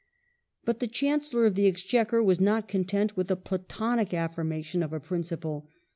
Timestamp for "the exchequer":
1.53-2.23